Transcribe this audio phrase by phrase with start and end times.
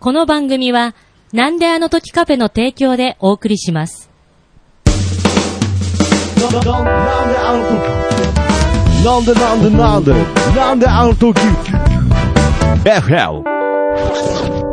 [0.00, 0.94] この番組は、
[1.34, 4.08] なんであの時カフェの提供でお送りします。
[6.40, 8.00] なんであの時
[9.04, 10.14] なんでなんでなんで
[10.56, 11.38] なんであの時
[12.82, 14.69] ？FL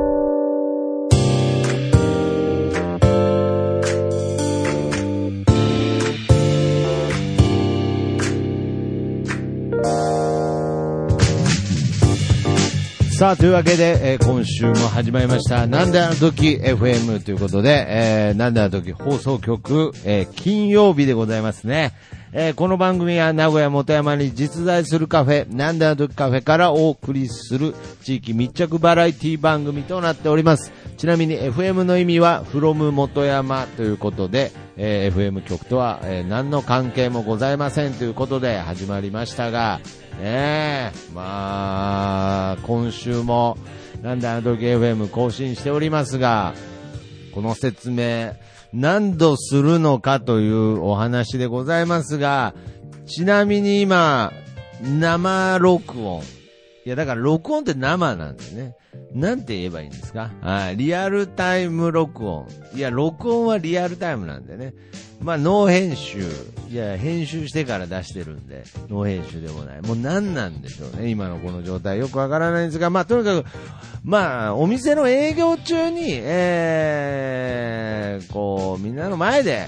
[13.17, 21.93] さあ、というわけで、えー今週も始まりました、なんであの時 FM ということで、えーなんであの時放送局、えー金曜日でございますね。
[22.33, 27.73] えーこの番組は名古屋元山に実在するカフェ、なんであの時カフェからお送りする
[28.03, 30.73] 地域密着バラエティ番組となっております。
[30.97, 39.79] ちなみに FM の意味は from 元山ということで、えー FM 局とは、えー何の関係もございませんということで始まりましたが、
[40.19, 43.57] ねえ、まあ、今週も、
[44.01, 46.53] なんであの時 FM 更新しておりますが、
[47.33, 48.33] この説明、
[48.73, 52.53] 何度するのかというお話でございますが、
[53.05, 54.31] ちなみに今、
[54.81, 56.36] 生録音。
[56.87, 58.77] いや、だから録音って生なんでね。
[59.11, 60.31] なんて言えばいいんですか？
[60.39, 60.77] はい。
[60.77, 62.47] リアルタイム録音。
[62.73, 64.73] いや、録音はリアルタイムなんでね。
[65.19, 66.21] まあ、ノー編集。
[66.71, 69.81] いや、編集してから出してるんで、ノー編集でもない。
[69.81, 71.09] もう何なんでしょうね。
[71.09, 71.99] 今のこの状態。
[71.99, 73.45] よくわからないんですが、まあ、とにかく、
[74.05, 79.67] まあ、お店の営業中に、えー、こう、みんなの前で、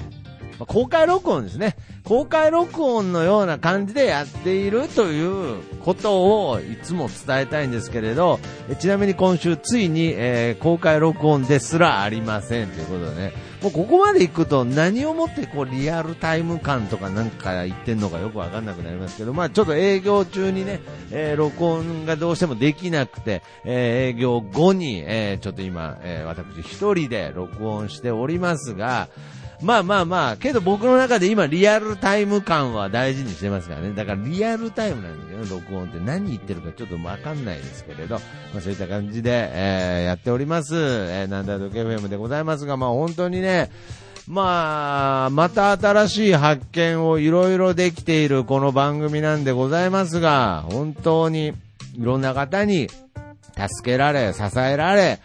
[0.58, 1.76] ま公開録音ですね。
[2.10, 8.40] 公開録音のような感じでやっているということをいつも伝えたいんですけれど、
[8.80, 20.80] ちなみに今週ついに、えー公開録音ですらありませんということでね、もうここまで行くと何をもってこうリアルタイム感とかなんか言ってんのかよくわかんなくなりますけど、まあちょっと営業中にね、
[21.12, 29.10] えー録音がどうしてもできなくて、えー営業後に、えちょっと今、え私一人で録音しておりますが、
[29.62, 33.94] まあまあまあ、けど僕の中で今リアルタイム感は大事にしてますからね。
[33.94, 38.16] だからリアルタイムなんですよね、録音って何言ってるかちょっとわかんないですけれど、
[38.54, 40.76] まあそういった感じで、えーやっております。
[40.76, 43.70] えー、なんだと FM でございますが、まあ本当にね、
[44.30, 51.54] まあ、また新しい発見をいろいろできているこの番組なんでございますが、本当にい
[51.98, 55.20] ろんな方に助けられ、支えられ、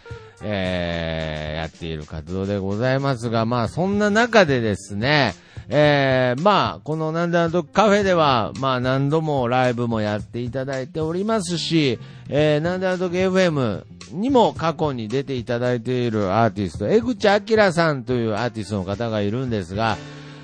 [0.47, 5.33] えーやっている活動でございますが、まあそんな中でですね、
[5.67, 19.97] えーまあこのなんだとカフェでは、まあ何度もライブもやっていただいておりますし、えー、なんだと FM にも過去に出ていただいているアーティスト、江口明さんというアーティストの方がいるんですが、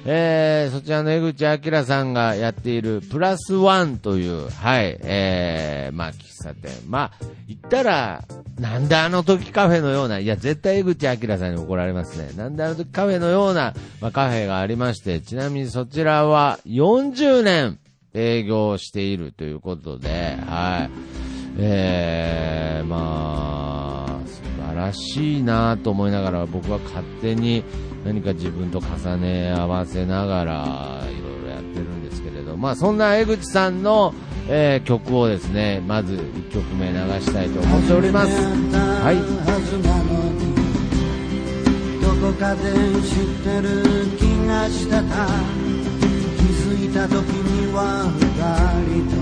[0.05, 6.71] えー、そちらの江口明さんがやっているプラスワンという、はい、えー、まあ、喫茶店。
[6.87, 8.23] まあ、言ったら、
[8.59, 12.31] なんであの時カフェのような、いや、絶対江口明さんに怒られますね。
[12.35, 17.77] なんであの時カフェのような、まあ、カフェがありまして、ちなみにそちらは40年
[18.15, 21.21] 営業しているということで、はい。
[21.59, 27.63] えー、まあ、素晴らしいなと思いながら僕は勝手に
[28.05, 34.13] 何か自分と重ね合わせながらいろいろやってるんですけれど、まあそんな江口さんの、
[34.47, 38.31] えー曲をですね、まず1曲目流したいと思っております。
[38.33, 39.17] はい。
[42.01, 42.61] どこかで
[43.01, 43.83] 知ってる
[44.17, 49.20] 気がしてた気づいた時には二人と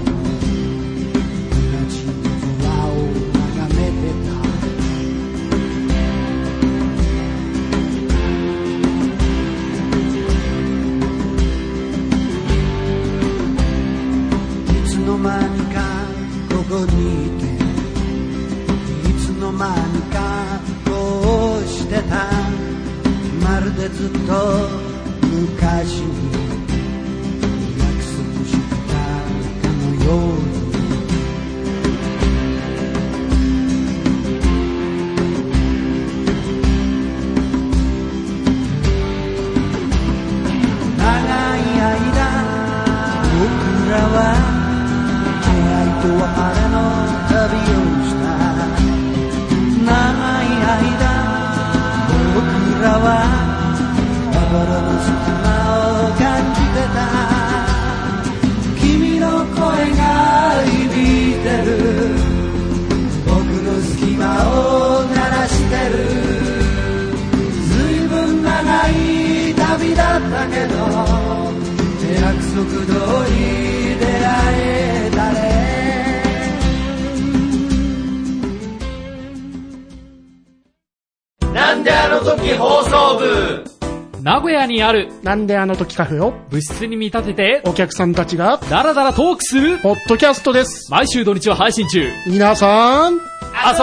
[84.50, 85.12] 名古屋にある。
[85.22, 86.34] なんであの時カフェを？
[86.50, 87.62] 部室に見立てて。
[87.66, 88.60] お客さんたちが？
[88.70, 89.78] ダラダラトークする。
[89.78, 90.90] ポッドキャストです。
[90.90, 92.10] 毎週土日は配信中。
[92.26, 93.20] 皆さん、遊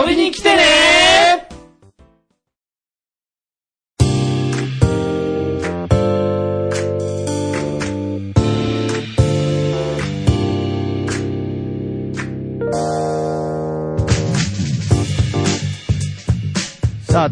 [0.08, 1.45] びに来てね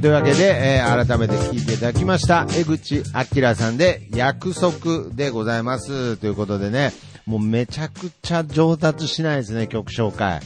[0.05, 6.19] というわけで、えー改めて聞いていただきました、江口明さんで、約束でございます。
[6.19, 6.93] ということでね、
[7.25, 10.43] もうめちゃくちゃ上達しないですね、曲紹介。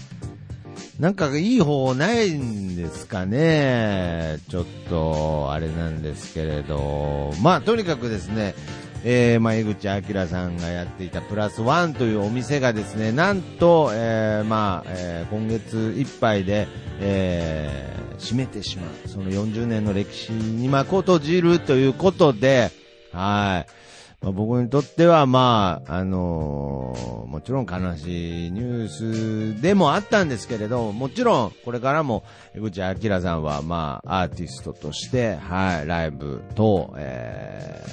[1.01, 4.39] なんかいい方法ないんですかね。
[4.49, 7.35] ちょっと、あれなんですけれど。
[7.43, 8.55] まあ、とにかくですね、
[9.05, 16.67] えー、まあ、江口明さんがやっていたプラスワンというお店がですね、なんと、えー、まあ、えー今月いっぱいで、
[17.01, 19.09] えー閉めてしまう。
[19.09, 22.71] その40年の歴史に幕を閉じるということで、
[23.13, 23.88] はい。
[24.21, 32.25] まあ、僕にとっては、まあ、あのーもちろん悲しいニュースでもあったんですけれど、もちろん、これからも、
[32.55, 37.85] 江口明さんは、まあ、アーティストとして、はい、ライブと、え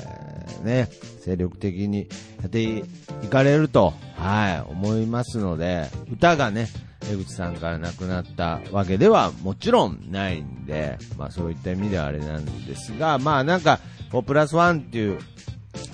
[0.61, 0.89] ー、ね、
[1.19, 2.07] 精力的に
[2.41, 2.83] やってい
[3.29, 6.69] かれると、はい、思いますので、歌がね、
[7.11, 13.79] 江口さんから亡くなったわけではもちろんないんで、まあそういった意味ではあれなんですが、まあなんか、
[14.11, 15.19] こうプラスワンっていう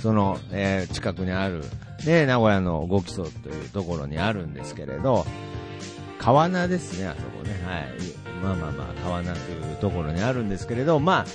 [0.02, 1.64] その、えー近くにある、
[2.06, 5.26] ね、名古屋の5基礎というところにあるんですけれど、
[6.20, 7.52] 川名ですね、あそこね。
[7.66, 8.22] はい。
[8.44, 11.26] まあまあまあ、川名というところにあるんですけれど、まあ、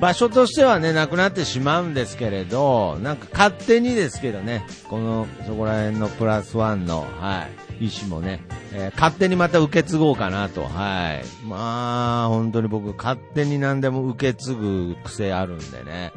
[0.00, 7.46] 場所としてはね、なくなってしまうんですけれど、なんか勝手にですけどね、この、そこら辺のプラスワンの、は
[7.80, 8.42] い、意思もね、
[8.72, 11.46] えー勝手にまた受け継ごうかなと、はい。
[11.46, 16.12] まあ、本当に僕、勝手に何でも受け継ぐ癖あるんでね。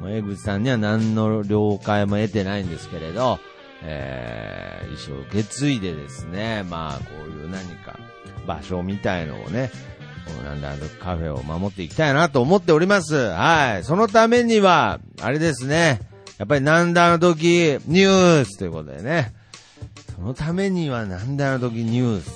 [0.00, 3.38] まあ江口さんには何の了解も得てないんですけれど、
[3.82, 7.98] えー、一生受け継いでですね、まあ、こういう何か
[8.46, 9.70] 場所みたいのをね、
[10.26, 13.14] このなんだあのカフェを守っていきたいなと思っております。
[13.14, 13.84] はい。
[13.84, 16.00] そのためには、あれですね、
[16.38, 19.32] やっぱりなんだあの時ニュースということでね、
[20.16, 22.28] そのためにはなんだあの時ニュース。
[22.28, 22.30] ー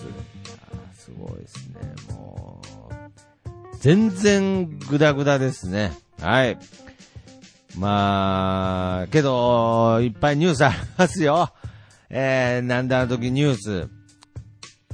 [0.96, 2.60] すごいですね、も
[2.90, 3.76] う。
[3.80, 5.92] 全然グダグダですね。
[6.20, 6.58] はい。
[7.78, 11.50] まあ、けど、いっぱいニュースありますよ。
[12.08, 13.88] えー、なんだあの時ニュース。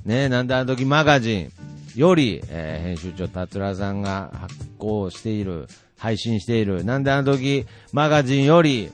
[0.05, 1.53] ね、なんだあの時マガジン
[1.94, 5.69] より、えー編集長達郎さんが発行している、
[5.99, 8.91] 配信している、なんであの時マガジンより、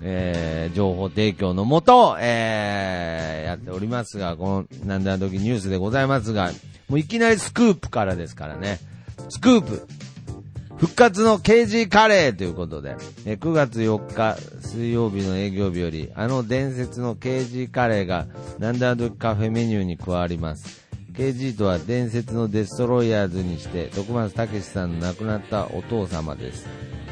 [0.00, 6.52] えー情報提供のもと、えーやっておりますが、この、なんであの時ニュースでございますが、
[6.88, 8.78] もういきなりスクープからですからね。
[9.28, 9.86] スクープ
[10.80, 12.96] 復活の KG カレーということで、
[13.26, 18.26] え9月4日水曜日の営業日より、あの伝説の KG カレーが、
[18.58, 20.88] なんであの時カフェメニューに加わります。
[21.12, 26.66] KG とは伝説のデストロイヤーズにして、徳松武さんの亡くなったお父様です。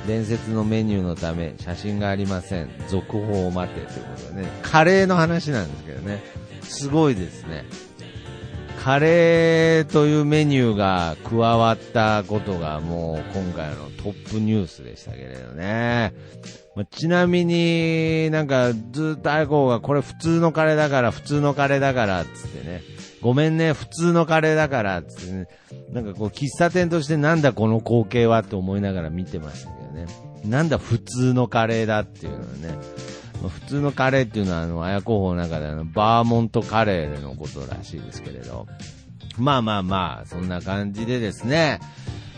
[0.06, 2.70] 伝説のメニューのため写真がありません。
[2.88, 6.22] 続報を待てということでね、カレーの話なんですけどね、
[6.62, 7.66] すごいですね。
[8.84, 16.14] カレーというメニューが加わったことがもう今回のトップニュースでしたけれどね。
[16.76, 22.82] まあちなみになんかずっとアイコーがこれ普通のカレーだから普通のカレーだからっつってね。
[23.20, 25.48] ごめんね、普通のカレーだからっつってね。
[25.92, 30.06] なんかこう喫茶店としてなんだこの光景はって思いながら見てましたけどね。
[30.44, 32.78] なんだ普通のカレーだっていうのはね。
[33.42, 38.66] 普通のカレーっていうのは、あの、綾候補の中であの、バーモントカレーのことらしいですけれど。
[39.36, 41.78] まあまあまあ、そんな感じでですね。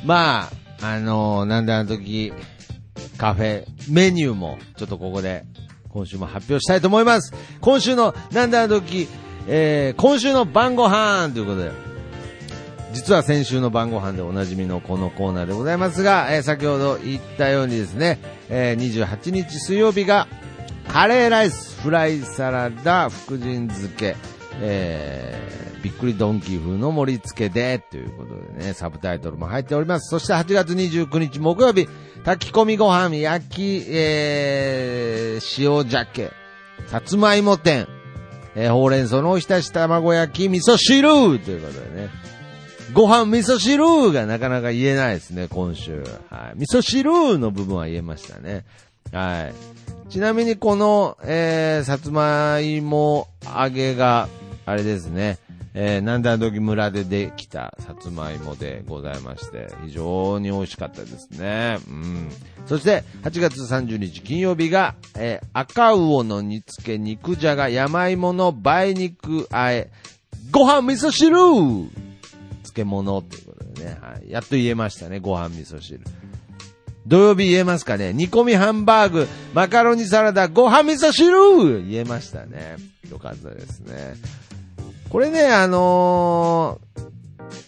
[0.04, 0.50] まあ、
[0.82, 2.32] あのなんであの時、
[3.16, 5.44] カフェ、メニューも、ちょっとここで、
[5.90, 7.34] 今週も発表したいと思います。
[7.60, 9.08] 今週の、なんであの時、
[9.46, 11.72] えー、今週の晩ご飯ということで、
[12.92, 20.28] 実は先週の晩ご飯でおなじみのこのコーナーでございますが、えー先ほど言ったようにですね、えー28日水曜日が、
[20.92, 24.16] カレーライス、フライサラダ、福神漬け、
[24.60, 30.10] えー、びっくりドンキー風の盛り付けで、ということでね、サブタイトルも入っております。
[30.10, 31.88] そして8月29日木曜日、
[32.24, 36.32] 炊き込みご飯、焼き、えー、塩鮭、
[36.88, 37.86] さつまいも店、
[38.56, 42.10] えーほうれん草のおひたし卵焼き、味噌汁ということでね。
[42.92, 46.02] ご飯味噌汁がなかなか言えないですね、今週。
[46.30, 46.58] はい。
[46.58, 48.64] 味噌汁の部分は言えましたね。
[49.12, 49.99] はい。
[50.10, 54.28] ちなみにこの、えー、さつまいも揚げが、
[54.66, 55.38] あれですね、
[55.72, 61.78] えー、なんだどき村でできたさつまいもでございまして、非常に美味しかったですね。
[61.88, 62.28] うん。
[62.66, 69.92] そして、8月30日金曜日が、えー赤魚の煮付け肉じゃが山芋の梅肉あえ、
[70.50, 71.36] ご飯味噌汁
[72.64, 74.28] 漬物ということでね、はい。
[74.28, 76.00] やっと言えましたね、ご飯味噌汁。
[77.06, 78.12] 土曜日言えますかね？
[78.12, 82.76] 煮込みハンバーグ、マカロニサラダ、ご飯味噌汁言えましたね。
[83.10, 84.14] よかったですね。
[85.08, 87.10] これね、あのー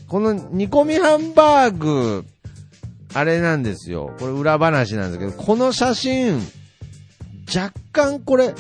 [0.07, 2.27] この煮込みハンバーグ、
[3.15, 4.15] あれなんですよ。
[4.19, 6.39] これ裏話なんですけど、この写真、
[7.53, 8.55] 若干これ、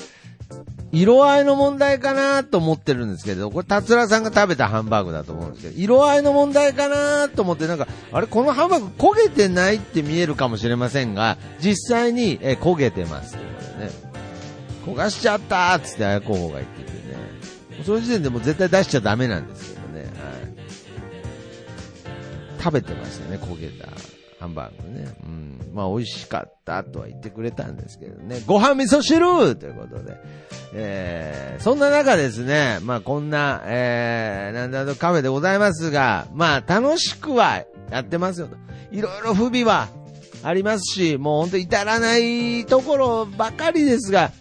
[0.93, 13.37] 色合いの問題かなと思ってるんですけど、これ、達郎さんが食べたハンバーグだと思うんですけど、色合いの問題かなと思って、なんか、あれ、このハンバーグ焦げてないって見えるかもしれませんが、実際に、え焦げてます。
[13.37, 13.41] こ
[13.79, 13.93] れね。
[14.85, 17.17] 焦がしちゃったーっつって、綾候補が言っててね。
[17.87, 20.01] その時点でもう絶対出しちゃダメなんですけどね。
[20.01, 20.13] はい。
[22.63, 23.89] 食べてましたね、焦げた
[24.43, 25.15] ハンバーグね。
[25.23, 25.71] うん。
[25.73, 28.43] まあ、美味しかったとは言ってくれたんですけどね。
[28.45, 30.17] ご飯味噌汁ということで。
[30.75, 38.57] えー、そんな中ですね、まあ、こんな、えー、なんだとカフェでございますが、まあ、楽しくはやってますよと。
[38.91, 39.89] いろいろ不備は
[40.43, 44.33] ありますし、もう本当至らないところばかりですが、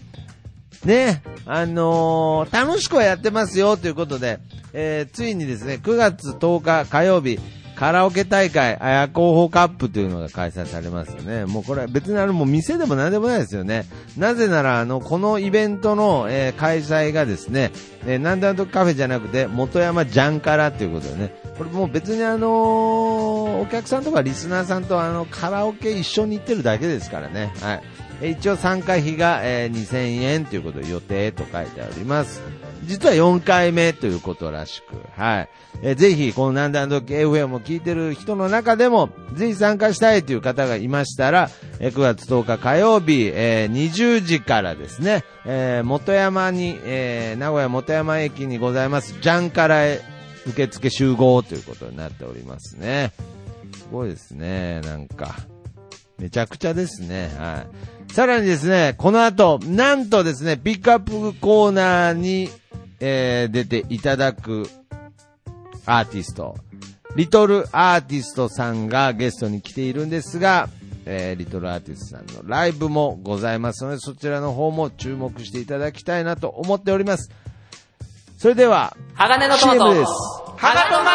[0.84, 4.40] ね、あのー楽しくはやってますよということで、
[4.74, 7.40] えーついにですね、9月10日火曜日、
[7.82, 11.46] カラオケ大会、あや候補カップというのが開催されますよね。
[11.46, 13.86] もうこれは別にあのもう店でも何でもないですよね。
[14.16, 17.72] なぜならあの、このイベントの、えー開催がですね、
[18.06, 27.52] えーなんだとカフェじゃなくて、元山ジャンカラということでね、これもう別にあのーお客さんとかリスナーさんとあの、カラオケ一緒に行ってるだけですからね。
[27.62, 27.82] は
[28.22, 28.34] い。
[28.34, 32.44] 一応参加費が、えー2000円ということで予定と書いてあります。
[32.84, 35.50] 実は4回目ということらしく、はい。
[35.84, 50.02] えーぜひ、このなんだんどき FM を聞いてる人の中でも、ぜひ参加したいという方がいましたら、えー9月10日火曜日、えー20時からですね、えー元山に、えー名古屋元山駅にございます、ジャンからへ
[50.48, 53.12] 受付集合ということになっておりますね。
[53.76, 55.36] すごいですね、なんか。
[56.18, 57.32] めちゃくちゃですね。
[57.38, 57.66] は
[58.10, 58.14] い。
[58.14, 62.50] さらにですね、この後、なんとですね、ピックアップコーナーに、
[63.02, 64.70] えー出ていただく
[65.86, 66.56] アーティスト、
[67.16, 70.70] リトルアーティストさんがゲストに来ているんですが、
[71.06, 77.30] えーリトルアーティストさんのライブもございますので、そちらの方も注目していただきたいなと思っております。
[78.38, 79.94] それでは、鋼のトマト。
[79.94, 80.12] です。
[80.58, 81.12] ハガトマ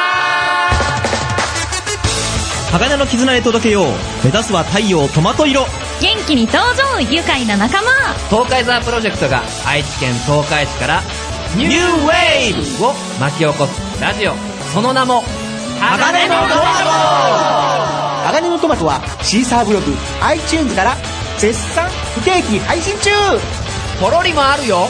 [2.73, 3.85] 鋼の絆へ届けよう
[4.25, 5.63] 目指すは太陽トマト色
[6.01, 7.91] 元気に登場愉快な仲間
[8.29, 11.01] 東海ザープロジェクトが愛知県東海市から
[11.57, 14.35] ニューウェーブを巻き起こすラジオ。
[14.75, 15.23] その名も、
[15.81, 16.67] 鋼のトマ
[18.27, 19.87] 鋼のトマトはシーサーブログ
[20.21, 20.97] iTunes から
[21.39, 23.11] 絶賛不定期配信中。
[23.99, 24.87] トポロリもあるよ。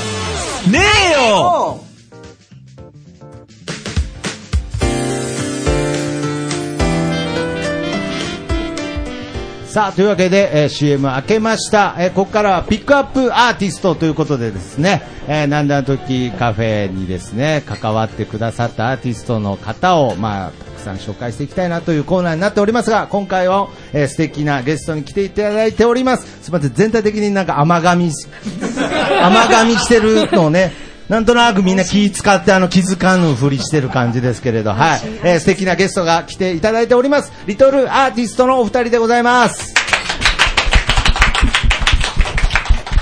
[0.69, 0.81] ね
[1.15, 1.86] えよ
[9.77, 11.97] さあ、というわけで、えー CM 開けました。
[11.99, 26.45] えーここからはピックアップアーティストということでですね、えーなんだの時カフェにですね、関わってくださったアーティストの方を、まあ、たくさん紹介していきたいなというコーナーになっておりますが、今回は、えー素敵なゲストに来ていただいております。
[26.45, 28.27] すみません、全体的になんか甘噛みし、
[29.23, 35.01] 甘噛みしてるのをね、なんとなくみんな気使ってあの気づかぬふりしてる感じですけれど、はい。
[35.23, 37.33] えー素敵なゲストが来ていただいております。
[37.47, 39.86] リトルアーティストのお二人でございます。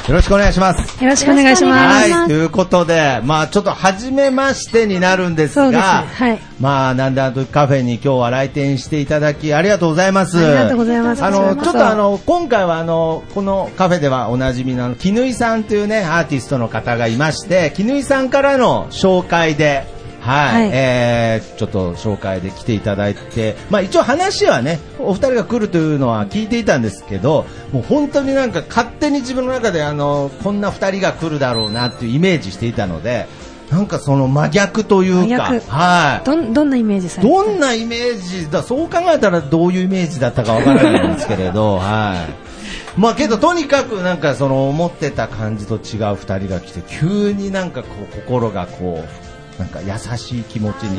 [0.08, 1.02] よろしくお願いします。
[1.02, 2.12] よろしくお願いします。
[2.12, 2.28] はい。
[2.28, 5.80] ということで、まあちょっと初めましてになるんですそうです。
[5.80, 6.38] が、はい。
[6.60, 10.36] まあなんであの時カフェに今日は来店していただきありがとうございます。
[10.36, 19.93] ありがとうございますあの、こちょっとあの、今回はあの、このカフェではおなじみの、絹井さんというね、アーティストの方がいまして、絹井さんからの紹介で、
[20.24, 33.26] はい、はいえー、ちょっと紹介で来ていただいて、まあ一応話はね、お二人が来るというのは聞いていたんですけど、もう本当になんか勝手に自分の中であの、こんな二人が来るだろうなっていうイメージしていたので、
[33.70, 36.24] なんかその真逆というか、はい。
[36.24, 42.26] どん、どんなイメージされてどんなイメージだ、そう考えたらどういうイメージだったかわからないんですけれど、 は
[42.96, 43.00] い。
[43.00, 49.23] まあけどとにかくなんかその思ってた感じと違う二人が来て、急になんかこう心がこう、
[49.58, 50.98] なんか優しい気持ちに。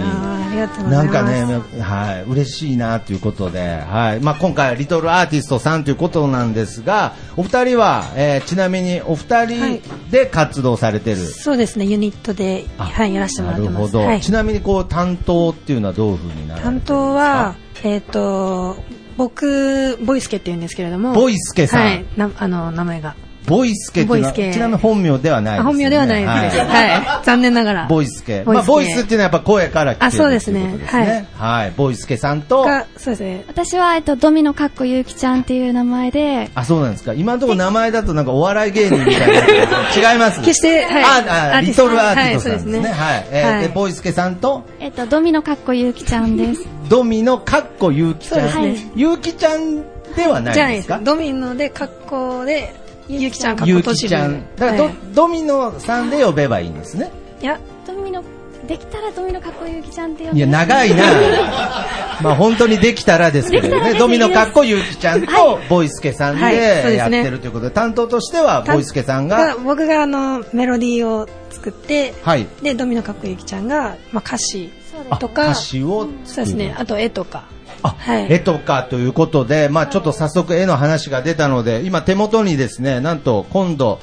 [0.90, 1.10] ないん。
[1.10, 1.44] かね、
[1.82, 4.20] はい、嬉しいなということで、はい。
[4.22, 9.82] まあ、今回はリトルアーティストさんということなんですが、お二人は、えーちなみにお二は人い
[10.12, 11.18] で活動されてる。
[11.18, 13.74] そうですね、ユニットで、あはい、やらせてもらってます。
[13.74, 14.00] なるほど。
[14.06, 18.78] はいちなみにこう担当っていうのはどういうふうになる担当は、えっ、と、
[19.18, 21.14] 僕、ボイスケって言うんですけれども。
[21.14, 23.16] ボイスケさんはい、なあの、名前が。
[23.48, 25.60] ボイスケっていうのはボイスケちなみに本名ではないです、ね。
[25.60, 26.58] あ本名ではないです。
[26.60, 27.88] はい、残念ながら。
[27.88, 28.44] ボイスケ。
[28.44, 30.88] ボイスケまあ、ボイスっていうのはやっぱ声から来てるあそうですねってい。
[30.88, 31.74] はい。
[31.76, 33.46] ボイスケさんと、が、そうですね。
[33.48, 37.14] 私は、えっと、ドミノかっこゆうきちゃんっていう名前で、あ、そうなんですか。
[37.14, 39.68] 今のところ名前だとなんかお笑い芸人みたい
[40.02, 40.12] な。
[40.14, 40.42] 違います。
[40.42, 42.80] 決してはいあ、あ、リストトルアーティストさんですね。
[42.80, 43.28] はいそうですねはい。
[43.32, 46.68] えーはいで、ボイスケさんと、えっと、ドミノかっこゆうきちゃんです。
[46.90, 48.50] ドミのかっこゆうきちゃん。
[48.50, 49.82] そうですねゆうきちゃん
[50.16, 51.00] ではないじゃないですか。
[51.00, 52.74] ドミノで格好で、
[53.08, 54.44] ゆうきちゃん格ゆう好としきちゃん。
[54.56, 57.12] だからド、はいドミノさんで呼べばいいんですね。
[57.42, 58.24] いや、ドミノ、
[58.68, 60.38] できたらドミノかっこゆうきちゃんって呼んで。
[60.38, 61.04] いや、長いな。
[62.22, 63.70] まあ本当にできたらですけどね。
[63.70, 72.48] できたらでドミノかっこゆうきちゃんとボイスケさんでやってるということで、担当としてはボイスケさんが、僕があの、メロディーを作って、はい。
[72.62, 74.72] で、ドミノかっこゆきちゃんが、まあ、歌詞
[75.10, 77.44] あとか、歌詞を作るそうですね、あと絵とか。
[77.86, 78.34] あ、はい。
[78.34, 84.00] 絵とかということで、まあちょっと早速絵の話が出たので、今手元にですね、なんと今度、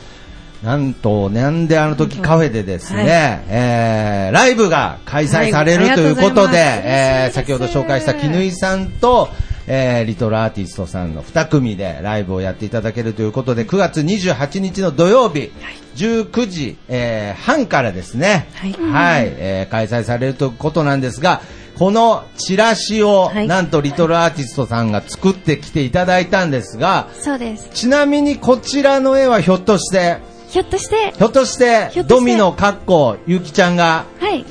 [0.63, 3.09] なんと、なんであの時カフェでですね、はい。
[3.49, 9.29] えー、ライブが開催される、はいということで、えー、先ほど紹介した絹井さんと、
[9.67, 15.53] えー、リトルアーティストさんの2組でライブをやっていただけるということで、9月28日の土曜日、
[15.97, 18.73] 19時、えー、半からですね、はい。
[18.73, 21.41] はい、えー開催されるということなんですが、
[21.79, 23.49] このチラシを、はい。
[23.49, 27.71] なんとリトルアーティストさんが作ってきていただいたんですが、そうです。
[27.73, 34.45] ちなみにこちらの絵はひょっとして、ひょっとして、ひょっとして、ドミノかっこゆきちゃんがはい、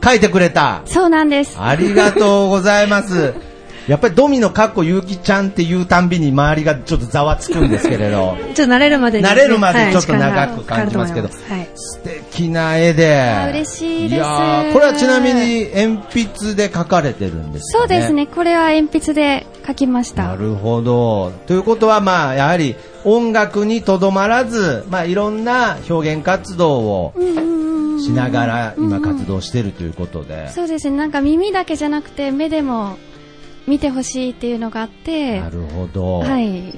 [0.00, 0.82] 描いてくれた。
[0.86, 1.56] そうなんです。
[1.58, 3.34] ありがとうございます。
[3.88, 9.30] やっぱりドミノかっこゆきちゃんっていうたんびに周りがちょっとざわつくんですけれど、 ちょっと慣れるまでにね。
[9.30, 11.28] 慣れるまではいちょっと長く感じますけど。
[11.28, 11.68] 時間がかかると思い。
[11.74, 13.20] 素敵な絵で。
[13.20, 17.80] あ嬉しいですやーこれはちなみに鉛筆で描かれてるんですかね。
[17.80, 18.26] そうですね。
[18.26, 20.28] これは鉛筆で書きました。
[20.28, 21.32] なるほど。
[21.46, 27.68] ということは、まあ、やはり音楽にとどまらず、まあ、いろんな表現活動をうんうんうんうん
[28.00, 30.48] しながら今活動してるということで。
[30.50, 30.96] そうですね。
[30.96, 32.96] なんか耳だけじゃなくて目でも
[33.66, 36.20] 見てほしいっていうのがあって、なるほど。
[36.20, 36.74] はい。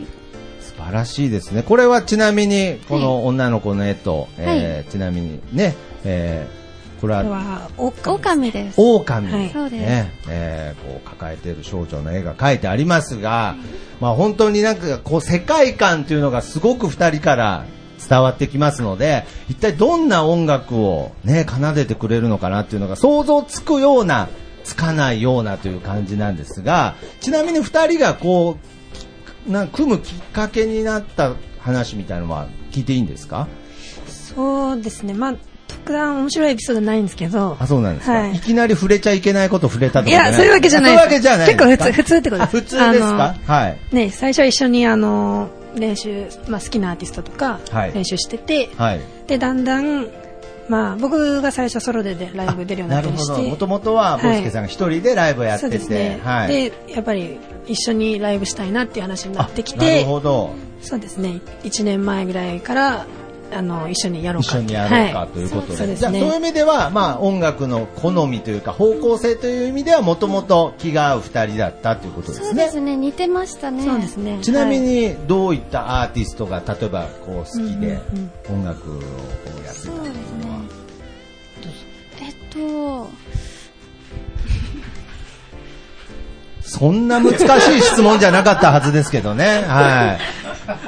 [0.80, 1.62] 素晴らしいですね。
[1.62, 6.60] これはちなみに、この女の子の絵と、えーちなみにね、えー
[7.00, 8.74] これは、は、オカ狼です。
[8.78, 9.50] 狼、はい。
[9.50, 9.80] そうです。
[9.80, 13.56] ね、えーこう抱えている少女の絵が描いてありますが、
[14.00, 17.64] まあ本当になんかこう世界観というのがすごく二人から
[18.08, 24.28] 伝わってきますので、一体どんな音楽をね、奏でてくれるのかなっていうのが想像つくような、
[24.64, 28.69] つかないようなという感じなんですが、ちなみに二人がこう、
[29.46, 33.48] な組むきっかけになった話みたいなのは聞いていいんですか？
[34.07, 35.14] そうですね。
[35.14, 35.35] まあ、
[35.66, 37.57] 特段面白いエピソードないんですけど。
[37.59, 42.57] あ、そうなんですか、はいい、きなり触れちゃいけないこと触れたとかいや、そういうわけじゃないそういうわけじゃない結構普通、普通ってことです。
[42.57, 43.37] あ普通ですか？
[43.46, 43.79] あはい。
[43.92, 49.00] のね、最初は一緒にあの、練習、まあ好きなアーティストとかはい、練習してて、はい。
[49.26, 50.09] で、だんだん、
[50.70, 53.00] まあ僕が最初ソロでライブ出るようにな。
[53.00, 53.50] ったりして。
[53.50, 56.20] もともとは、ボスケさんが一人でライブをやってて、ですね。
[56.22, 56.70] はい。
[56.70, 60.50] で、やっぱり一緒にライブしたいなっていう話になってきあなるて、ほど。
[60.80, 61.40] そうですね。
[61.64, 63.06] 1年前ぐらいから、
[63.52, 65.76] あの、一緒にやろうか一緒にやろうかはいということで。
[65.76, 66.37] そうですじゃあ、そういうね。
[66.37, 72.46] 意味では、まあ、音楽の好みというか、方向性という意味では、もともと気が合う二人だったということですね。
[72.46, 72.96] そうですね。
[72.96, 73.83] 似てましたね。
[73.83, 74.38] そうですね。
[74.40, 77.98] ちなみはい、に、どういったアーティストが、例えば、こう、好きで、
[78.48, 80.11] 音楽をこうやってたそうですねっていうのは。。
[80.11, 80.39] えっ
[82.50, 83.10] と、
[86.62, 89.64] そんな難しい質問じゃなかったはずですけどね。
[89.66, 90.18] は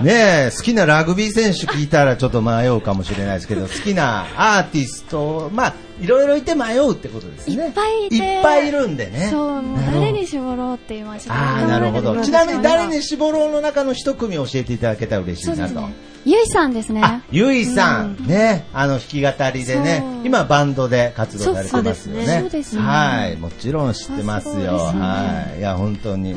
[0.00, 0.04] い。
[0.04, 0.12] ね
[0.48, 7.66] え、好きなラグビー選手聞いたらちょっと迷うかもしれないですけど、好きなアーティスト、まあ、いろいろいて迷うってことですね。
[7.66, 9.28] いっぱいいていっぱいいるんでね。
[9.30, 12.22] そう、もう誰に絞ろうって今ちょっとああ、なるほど。
[12.22, 15.60] ちなみに誰に絞ろうの中の一組教えていただけたら嬉しいなと。
[15.60, 16.11] そうですね。
[16.24, 17.00] ゆいさんですね。
[17.02, 22.40] あ、ゆいさん、ね、あの弾き語りでね今バンドで活動されてますよね。
[22.40, 24.54] そうですねねはい、もちろん知ってますよ。
[24.54, 24.68] すね
[25.00, 26.36] はい、いや本当に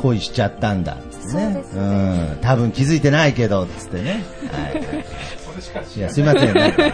[0.00, 1.02] 恋しちゃったんだね。
[1.10, 4.24] そうですうん、多分気づいてないけどっつってね。
[4.50, 5.04] はい。
[5.96, 6.86] いやすいませんなんか。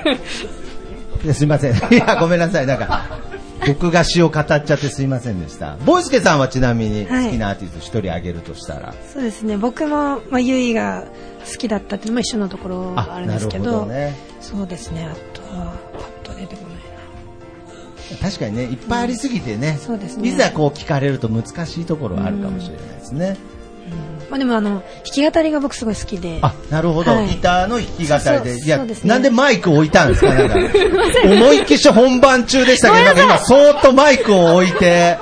[1.24, 1.72] いやすいません。
[1.72, 3.29] いや ごめんなさいなんか。
[3.66, 5.76] 僕が詩を語っちゃってすいませんでした。
[5.84, 8.94] ボイスケさんはちなみに好きなアーティスト一人挙げるとしたら？
[9.12, 9.56] そうですね。
[9.56, 11.04] 僕も、まあ、ゆいが
[11.50, 14.16] 好きだったっていうのも一緒のところがあるんですけど、どね。
[14.40, 15.04] そうですね。
[15.04, 18.18] あとは、パッと出てこないな。
[18.18, 23.36] 確かにね、いっぱいありすぎてね、そうですねいざこう聞かれると難しいところはあるかもしれないですね。
[24.30, 26.38] まあでもあの、弾き語りが僕すごい好きで。
[26.42, 27.10] あ、なるほど。
[27.12, 28.64] はいギターの弾き語りで。
[28.64, 30.32] いやそうです、ねなんでマイク置いたんですか？
[30.32, 30.54] なんか。
[31.24, 35.18] 思いっきし本番中でしたけど、なんか今、そーっとマイクを置いて、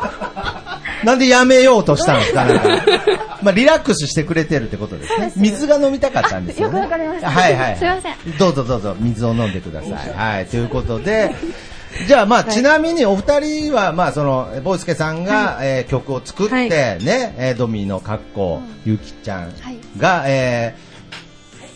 [1.05, 2.45] なんでやめようとしたんですか？
[2.45, 2.65] なんか。
[3.43, 5.33] まあ、リラックスしてくれてるってことですね。
[5.37, 6.81] 水が飲みたかったんですよ、ね。
[6.81, 7.77] よくわかりましたはいはい。
[7.79, 9.93] すいませんどうぞどうぞ、水を飲んでください。
[10.17, 11.33] はい、ということで、
[12.07, 16.69] じゃあまあ、ちなみにお二人は、まあその、ボイスケさんが、えー曲を作って、はい。
[16.71, 19.53] ね、えードミーの格好、ゆきちゃん
[19.99, 20.89] が、えー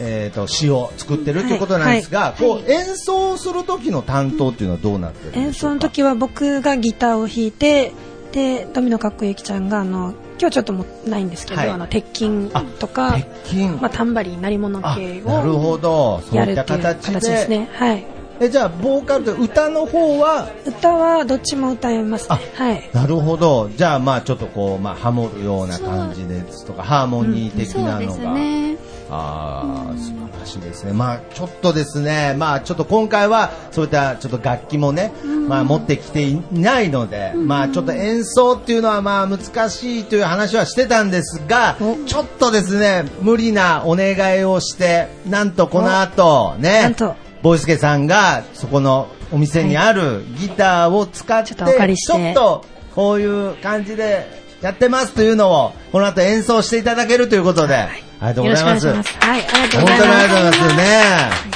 [0.05, 7.92] えーと、詩を作ってるということなんですが、こう、演奏する時の担当っていうのはどうなってるんで演奏の時は僕がギターを弾いて、
[8.33, 11.70] で、ドミノかっこゆきちゃんが、あの、今日ちょっともないんですけど、はい。
[11.70, 13.12] あの、鉄筋とか、
[13.44, 13.66] 鉄筋。
[13.68, 16.20] まあ、タンバリン、鳴り物あ系なるほをど。
[16.29, 16.64] そういった。
[16.64, 17.68] 形ですね。
[17.75, 18.05] はい。
[18.43, 22.41] え、じゃあ、ボーカルと歌の方は、歌はどっちも歌えますね。
[22.55, 22.91] はい。
[22.93, 23.71] なるほど。
[23.77, 28.33] じゃあ、まあ、ちょっとこう、まあ、ハモるような感じですとか、ハーモニー的なのが。
[28.33, 28.77] ね。
[29.11, 30.93] ああ、素晴らしいですね。
[30.93, 35.13] まあ、ちょっとですね、まあ、ちょっと今回は、そういったちょっと楽器もね、
[35.47, 41.77] まあ、持ってきていないので、まあ、ちょっと演奏っていうのは、まあ、難しいという話はしてたんですが、
[42.07, 54.27] ちょっとですね、無理なお願いをして、なんとこの後、ね、なんとボイスケさんが、そこのお店にあるギターを使って、ちょっとこういう感じで
[54.61, 58.87] やってますというのを、この後演奏していただけるということで、ありがとうございます。
[58.87, 60.07] はい、ありがとう本当ございます。
[60.07, 61.53] にありがとうございますね。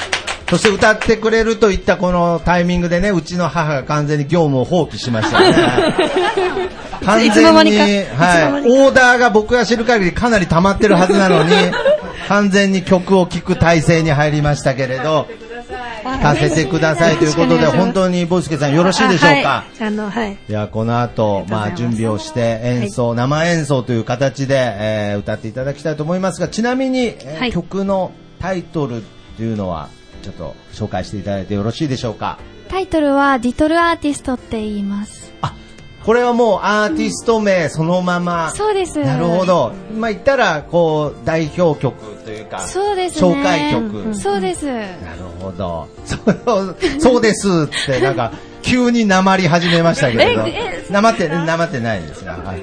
[0.49, 5.55] そして歌ってくれるといったこのタイミングでね、うちの母が完全に業務を放棄しましたね。
[7.05, 11.53] 完全に、はいオーダーが僕が知る限りかなり溜まってるはずなのに、
[12.29, 15.27] 完全に曲を聴く体制に入りましたけれど、
[16.17, 20.33] 聴かせてくださいということで、本当にボイスケさんよろしいでしょうか、あの、はい。
[20.49, 29.01] いや、この後、まあ、準備をして演奏、生演奏という形で、えー歌っていただきたいと思いますが、ちなみに、えーはい曲のタイトルっ
[29.37, 29.89] ていうのは、
[30.23, 32.39] ちょっと紹介していただいてよろしいでしょうか？
[32.69, 35.27] タイトルは、リトルアーティストって言います。
[36.05, 38.53] これはもうアーティスト名そのまま。
[38.55, 39.01] そうです。
[39.01, 39.45] なるほ。
[39.45, 39.73] ど。
[39.93, 43.29] まあ、言ったら、こう、代表曲というか、そうですね。
[43.29, 44.15] 紹介曲。
[44.15, 44.67] そうです。
[44.67, 44.89] なる
[45.36, 45.89] ほど。
[46.05, 46.17] そ
[46.61, 48.33] う、そうですって、なんか、
[48.63, 50.93] 急になまり始めましたけれどええ。
[50.93, 52.63] なまって、なまってないですが、はい。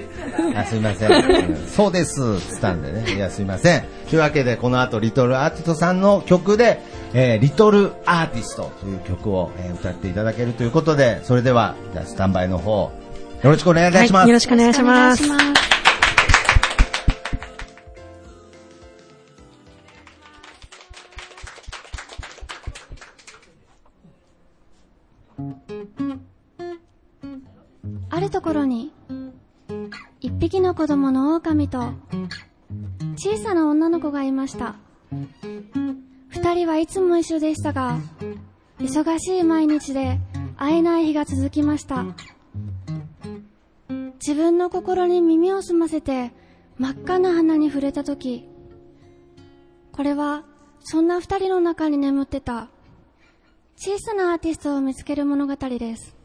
[0.55, 1.11] あすいません。
[1.11, 1.15] う
[1.63, 3.15] んそうですって言ったんでね。
[3.15, 3.83] いや、すいません。
[4.09, 6.81] というわけで、この後、リトルアーティストさんの曲で、
[7.13, 12.91] えーリトルアーティストという曲を、えー歌っていただけるということで、それでは、じゃあスタンバイの方、
[13.43, 14.21] よろしくお願いいたします。
[14.21, 15.23] はい、よろしくお願いします。
[31.73, 31.91] と、
[33.15, 34.75] 小さな女の子がいました。
[36.29, 37.97] 二人はいつも一緒でしたが、
[38.79, 40.19] 忙しい毎日で
[40.55, 42.05] 会えない日が続きました。
[44.19, 46.31] 自分の心に耳を澄ませて
[46.77, 48.47] 真っ赤な花に触れたとき、
[49.91, 50.43] これは
[50.81, 52.69] そんな二人の中に眠ってた
[53.77, 56.22] 小さなアーティストを見つける物語です。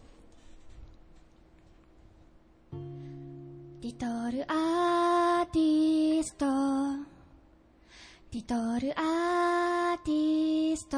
[3.99, 6.47] トルアーティスト
[8.31, 10.97] リトルアーティスト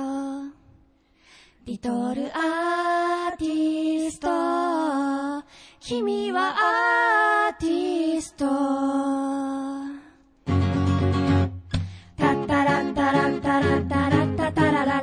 [1.65, 4.29] リトルアーティスト
[5.81, 6.55] 君は
[7.49, 8.45] アーティスト
[12.19, 15.00] タッタラッタラッタラッタラッタタララ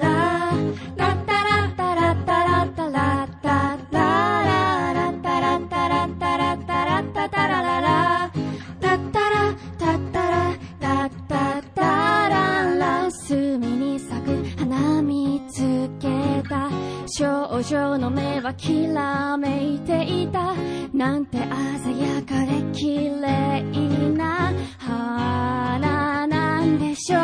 [17.10, 20.54] 少女の目はきらめいていた
[20.93, 23.63] なんて鮮やかで綺麗
[24.12, 27.22] な花なんでしょう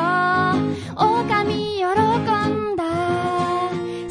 [0.96, 2.84] 狼喜んだ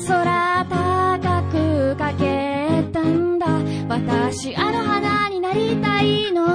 [0.07, 3.47] 空高くかけたんだ
[3.89, 6.47] 私あの花になりたいの。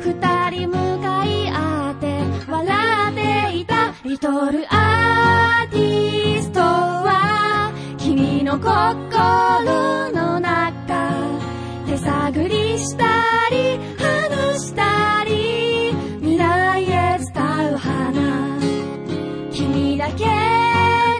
[0.00, 3.94] 二人向かい合って笑っていた。
[4.04, 4.83] リトルア
[8.54, 11.12] の心の中
[11.86, 13.04] 手探りした
[13.50, 18.58] り話したり未来へ伝う花。
[19.50, 20.26] 君だけ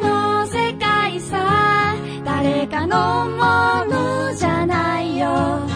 [0.06, 5.73] の世界さ誰かのものじゃないよ。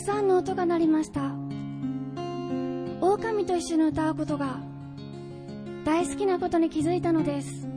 [0.00, 1.34] くさんの音が鳴りました。
[3.02, 4.58] 狼と一緒に歌うことが
[5.84, 7.68] 大好きなことに気づいたのです。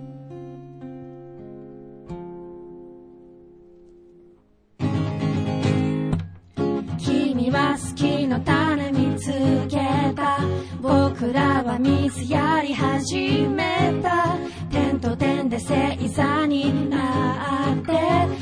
[6.97, 9.29] 君は好きの種見つ
[9.67, 10.39] けた。
[10.81, 14.37] 僕らは水やり始めた。
[14.71, 18.32] 点と点で星座になってた。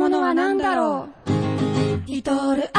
[0.00, 1.30] ものは何だろう？
[2.06, 2.69] リトル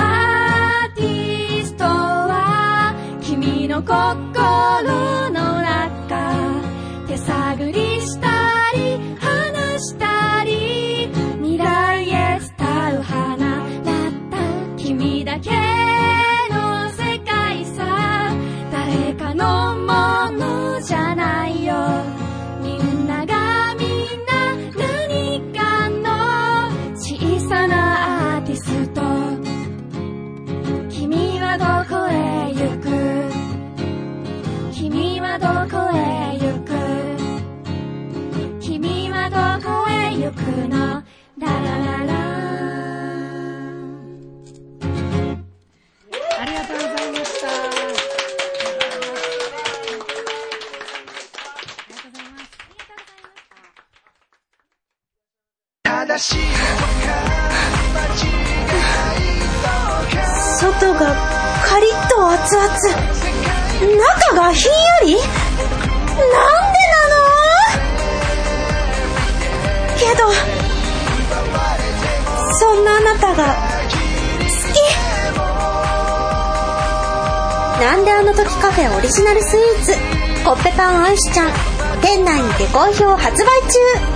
[35.01, 36.69] 君はどこへ行く？
[38.61, 39.35] 君はど
[39.67, 41.00] こへ行くの？
[78.81, 79.93] の時カフェオリジナルスイーツ
[80.43, 81.51] コッペパンアイスちゃん
[82.01, 83.47] 店内にて好評発売
[84.05, 84.10] 中。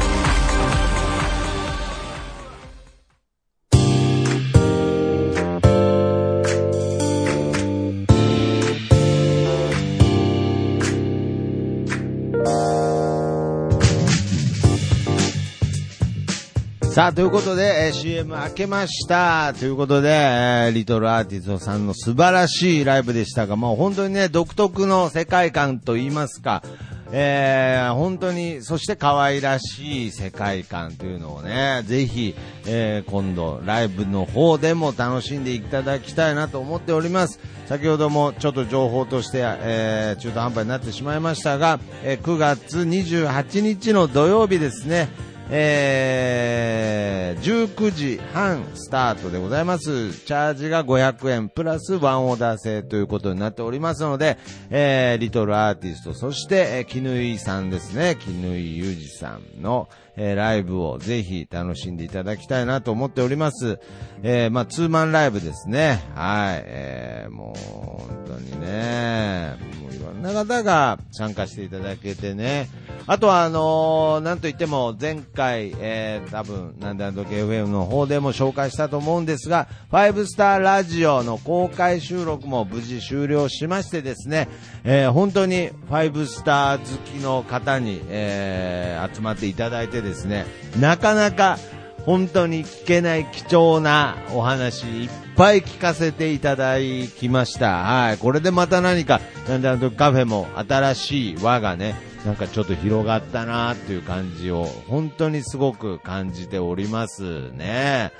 [16.95, 19.53] さあ、ということで、えー CM 開けました。
[19.59, 26.63] ということで、えーリトルアーティストさんの素晴らしいライブでしたが、もう本当にね、独特の世界観といいますか、
[27.11, 32.33] えー本当に、そして可愛らしい世界観というのをね、ぜひ、
[32.65, 37.41] えー今度、ライブの方でも楽しんでいただきたいなと思っております。
[37.65, 45.09] 先ほどもちょっと情報として、えー中途半端になってしまいましたが、えー9月28日の土曜日ですね、
[45.49, 50.11] えー、19時半スタートでございます。
[50.25, 54.39] チャージが500円プラスワンオーダー制ということになっておりますので、
[54.71, 63.79] えー、リトルアーティスト、そして、えー、絹井さんですね、絹井裕二さんの、えー、ライブをぜひ楽しんでいただきたいなと思っております。
[64.23, 66.03] えー、まあ、ツーマンライブですね。
[66.15, 66.63] はい。
[66.65, 72.69] えー、もう、本当にね、もういろんな方が参加していただけてね。
[73.07, 84.47] あとは、あのーなんといっても、前回、えー、多分、なんであの時 FM の方でも紹介したと思うんですが、ファイブスターラジオの公開収録も無事終了しましてですね、
[84.83, 90.45] えー本当にファイブスター好きの方に、えー集まっていただいてですね、
[90.79, 91.57] なかなか、
[92.05, 97.77] 本当に聞けない貴重なお話いっぱい聞かせていただきました。
[97.77, 98.17] はい。
[98.19, 108.11] これでまた何か、なんであの時カフェも新しい輪がね、なんかちょっと広がったなっていう感じを、本当にすごく感じておりますね。